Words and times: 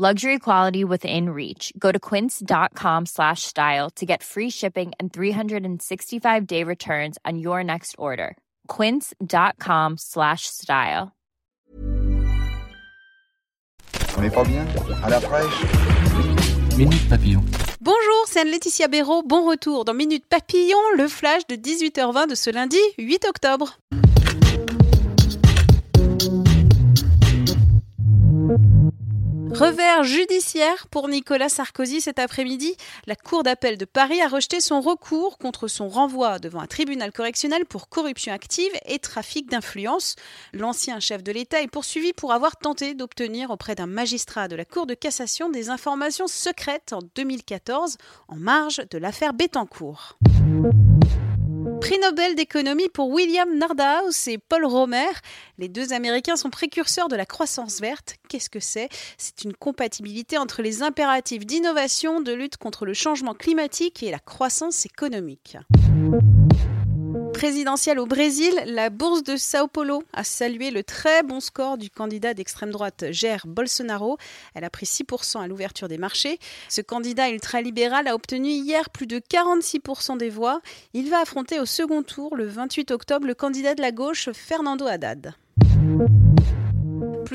Luxury 0.00 0.38
quality 0.38 0.82
within 0.82 1.28
reach. 1.28 1.74
Go 1.78 1.92
to 1.92 1.98
quince.com 1.98 3.04
slash 3.04 3.42
style 3.42 3.90
to 3.96 4.06
get 4.06 4.22
free 4.22 4.48
shipping 4.48 4.92
and 4.98 5.12
365-day 5.12 6.64
returns 6.64 7.18
on 7.26 7.38
your 7.38 7.62
next 7.62 7.96
order. 7.98 8.38
quince.com 8.66 9.98
slash 9.98 10.46
style. 10.46 11.12
On 14.16 14.22
n'est 14.22 14.30
pas 14.30 14.42
bien? 14.44 14.64
À 15.02 15.10
la 15.10 15.20
fraîche? 15.20 15.66
Minute 16.78 17.06
Papillon. 17.10 17.42
Bonjour, 17.82 18.24
c'est 18.24 18.40
Anne-Laetitia 18.40 18.88
Béraud. 18.88 19.22
Bon 19.22 19.46
retour 19.46 19.84
dans 19.84 19.92
Minute 19.92 20.24
Papillon, 20.26 20.80
le 20.96 21.08
flash 21.08 21.46
de 21.46 21.56
18h20 21.56 22.30
de 22.30 22.34
ce 22.34 22.48
lundi 22.48 22.78
8 22.96 23.26
octobre. 23.26 23.76
Revers 29.60 30.04
judiciaire 30.04 30.86
pour 30.90 31.06
Nicolas 31.08 31.50
Sarkozy 31.50 32.00
cet 32.00 32.18
après-midi. 32.18 32.74
La 33.06 33.14
Cour 33.14 33.42
d'appel 33.42 33.76
de 33.76 33.84
Paris 33.84 34.22
a 34.22 34.26
rejeté 34.26 34.58
son 34.58 34.80
recours 34.80 35.36
contre 35.36 35.68
son 35.68 35.90
renvoi 35.90 36.38
devant 36.38 36.60
un 36.60 36.66
tribunal 36.66 37.12
correctionnel 37.12 37.66
pour 37.66 37.90
corruption 37.90 38.32
active 38.32 38.72
et 38.86 38.98
trafic 38.98 39.50
d'influence. 39.50 40.16
L'ancien 40.54 40.98
chef 40.98 41.22
de 41.22 41.30
l'État 41.30 41.60
est 41.60 41.70
poursuivi 41.70 42.14
pour 42.14 42.32
avoir 42.32 42.56
tenté 42.56 42.94
d'obtenir 42.94 43.50
auprès 43.50 43.74
d'un 43.74 43.86
magistrat 43.86 44.48
de 44.48 44.56
la 44.56 44.64
Cour 44.64 44.86
de 44.86 44.94
cassation 44.94 45.50
des 45.50 45.68
informations 45.68 46.26
secrètes 46.26 46.94
en 46.94 47.00
2014 47.14 47.98
en 48.28 48.36
marge 48.36 48.80
de 48.90 48.96
l'affaire 48.96 49.34
Bettencourt. 49.34 50.16
Prix 51.80 51.98
Nobel 51.98 52.34
d'économie 52.34 52.88
pour 52.88 53.08
William 53.08 53.56
Nordhaus 53.56 54.28
et 54.28 54.38
Paul 54.38 54.66
Romer. 54.66 55.10
Les 55.58 55.68
deux 55.68 55.92
Américains 55.92 56.36
sont 56.36 56.50
précurseurs 56.50 57.08
de 57.08 57.16
la 57.16 57.24
croissance 57.24 57.80
verte. 57.80 58.16
Qu'est-ce 58.28 58.50
que 58.50 58.60
c'est? 58.60 58.88
C'est 59.16 59.44
une 59.44 59.54
compatibilité 59.54 60.36
entre 60.36 60.62
les 60.62 60.82
impératifs 60.82 61.46
d'innovation, 61.46 62.20
de 62.20 62.32
lutte 62.32 62.58
contre 62.58 62.84
le 62.84 62.94
changement 62.94 63.34
climatique 63.34 64.02
et 64.02 64.10
la 64.10 64.18
croissance 64.18 64.84
économique 64.84 65.56
présidentielle 67.40 67.98
au 67.98 68.04
Brésil, 68.04 68.52
la 68.66 68.90
bourse 68.90 69.22
de 69.22 69.36
Sao 69.38 69.66
Paulo 69.66 70.02
a 70.12 70.24
salué 70.24 70.70
le 70.70 70.84
très 70.84 71.22
bon 71.22 71.40
score 71.40 71.78
du 71.78 71.88
candidat 71.88 72.34
d'extrême 72.34 72.70
droite 72.70 73.06
Jair 73.12 73.46
Bolsonaro. 73.46 74.18
Elle 74.52 74.64
a 74.64 74.68
pris 74.68 74.84
6% 74.84 75.40
à 75.40 75.46
l'ouverture 75.48 75.88
des 75.88 75.96
marchés. 75.96 76.38
Ce 76.68 76.82
candidat 76.82 77.30
ultralibéral 77.30 78.08
a 78.08 78.14
obtenu 78.14 78.50
hier 78.50 78.90
plus 78.90 79.06
de 79.06 79.20
46% 79.20 80.18
des 80.18 80.28
voix. 80.28 80.60
Il 80.92 81.08
va 81.08 81.20
affronter 81.20 81.58
au 81.58 81.64
second 81.64 82.02
tour 82.02 82.36
le 82.36 82.44
28 82.44 82.90
octobre 82.90 83.26
le 83.26 83.32
candidat 83.32 83.74
de 83.74 83.80
la 83.80 83.90
gauche 83.90 84.28
Fernando 84.34 84.86
Haddad 84.86 85.32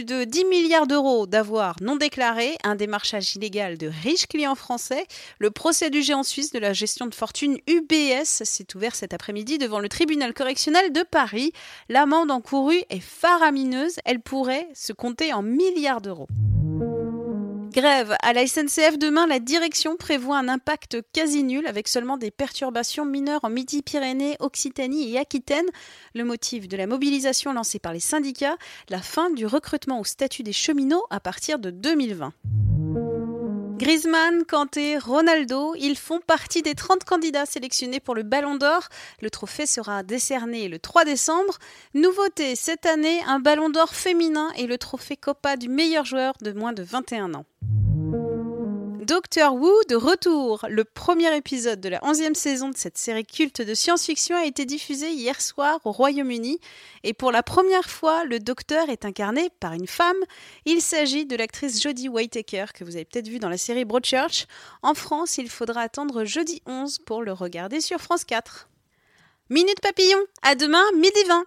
plus 0.00 0.04
de 0.04 0.24
10 0.24 0.44
milliards 0.46 0.86
d'euros 0.86 1.26
d'avoirs 1.26 1.76
non 1.82 1.96
déclarés, 1.96 2.56
un 2.64 2.74
démarchage 2.74 3.36
illégal 3.36 3.76
de 3.76 3.90
riches 4.02 4.26
clients 4.26 4.54
français. 4.54 5.04
Le 5.38 5.50
procès 5.50 5.90
du 5.90 6.00
géant 6.00 6.22
suisse 6.22 6.52
de 6.52 6.58
la 6.58 6.72
gestion 6.72 7.06
de 7.06 7.14
fortune 7.14 7.58
UBS 7.66 8.24
s'est 8.44 8.66
ouvert 8.74 8.94
cet 8.94 9.12
après-midi 9.12 9.58
devant 9.58 9.78
le 9.78 9.88
tribunal 9.90 10.32
correctionnel 10.32 10.92
de 10.92 11.02
Paris. 11.02 11.52
L'amende 11.88 12.30
encourue 12.30 12.82
est 12.88 13.00
faramineuse, 13.00 13.96
elle 14.06 14.20
pourrait 14.20 14.68
se 14.74 14.94
compter 14.94 15.34
en 15.34 15.42
milliards 15.42 16.00
d'euros. 16.00 16.28
Grève. 17.70 18.16
À 18.20 18.32
la 18.32 18.46
SNCF 18.48 18.98
demain, 18.98 19.28
la 19.28 19.38
direction 19.38 19.96
prévoit 19.96 20.38
un 20.38 20.48
impact 20.48 20.98
quasi 21.12 21.44
nul 21.44 21.66
avec 21.68 21.86
seulement 21.86 22.16
des 22.16 22.32
perturbations 22.32 23.04
mineures 23.04 23.44
en 23.44 23.50
Midi-Pyrénées, 23.50 24.36
Occitanie 24.40 25.12
et 25.12 25.18
Aquitaine. 25.18 25.66
Le 26.14 26.24
motif 26.24 26.66
de 26.66 26.76
la 26.76 26.88
mobilisation 26.88 27.52
lancée 27.52 27.78
par 27.78 27.92
les 27.92 28.00
syndicats, 28.00 28.56
la 28.88 29.00
fin 29.00 29.30
du 29.30 29.46
recrutement 29.46 30.00
au 30.00 30.04
statut 30.04 30.42
des 30.42 30.52
cheminots 30.52 31.06
à 31.10 31.20
partir 31.20 31.60
de 31.60 31.70
2020. 31.70 32.32
Griezmann, 33.80 34.44
Kanté, 34.44 34.98
Ronaldo, 34.98 35.74
ils 35.78 35.96
font 35.96 36.20
partie 36.20 36.60
des 36.60 36.74
30 36.74 37.04
candidats 37.04 37.46
sélectionnés 37.46 37.98
pour 37.98 38.14
le 38.14 38.22
Ballon 38.22 38.56
d'Or. 38.56 38.88
Le 39.22 39.30
trophée 39.30 39.64
sera 39.64 40.02
décerné 40.02 40.68
le 40.68 40.78
3 40.78 41.06
décembre. 41.06 41.56
Nouveauté 41.94 42.56
cette 42.56 42.84
année, 42.84 43.22
un 43.26 43.38
Ballon 43.38 43.70
d'Or 43.70 43.94
féminin 43.94 44.50
et 44.58 44.66
le 44.66 44.76
trophée 44.76 45.16
Copa 45.16 45.56
du 45.56 45.70
meilleur 45.70 46.04
joueur 46.04 46.34
de 46.42 46.52
moins 46.52 46.74
de 46.74 46.82
21 46.82 47.32
ans. 47.32 47.46
Doctor 49.10 49.56
Who 49.56 49.72
de 49.88 49.96
retour. 49.96 50.64
Le 50.68 50.84
premier 50.84 51.36
épisode 51.36 51.80
de 51.80 51.88
la 51.88 51.98
11e 51.98 52.34
saison 52.34 52.68
de 52.68 52.76
cette 52.76 52.96
série 52.96 53.26
culte 53.26 53.60
de 53.60 53.74
science-fiction 53.74 54.36
a 54.36 54.44
été 54.44 54.66
diffusé 54.66 55.10
hier 55.10 55.40
soir 55.40 55.80
au 55.82 55.90
Royaume-Uni 55.90 56.60
et 57.02 57.12
pour 57.12 57.32
la 57.32 57.42
première 57.42 57.90
fois, 57.90 58.22
le 58.22 58.38
docteur 58.38 58.88
est 58.88 59.04
incarné 59.04 59.50
par 59.58 59.72
une 59.72 59.88
femme. 59.88 60.14
Il 60.64 60.80
s'agit 60.80 61.26
de 61.26 61.34
l'actrice 61.34 61.82
Jodie 61.82 62.08
Whittaker 62.08 62.66
que 62.72 62.84
vous 62.84 62.94
avez 62.94 63.04
peut-être 63.04 63.26
vu 63.26 63.40
dans 63.40 63.48
la 63.48 63.58
série 63.58 63.84
Broadchurch. 63.84 64.46
En 64.84 64.94
France, 64.94 65.38
il 65.38 65.50
faudra 65.50 65.80
attendre 65.80 66.24
jeudi 66.24 66.62
11 66.66 67.00
pour 67.00 67.24
le 67.24 67.32
regarder 67.32 67.80
sur 67.80 67.98
France 67.98 68.24
4. 68.24 68.68
Minute 69.48 69.80
papillon, 69.80 70.20
à 70.42 70.54
demain 70.54 70.84
midi 70.94 71.24
20. 71.26 71.46